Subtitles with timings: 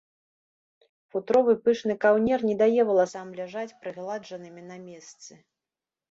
[1.11, 5.37] Футровы пышны каўнер не дае валасам ляжаць прыгладжанымі на месцы.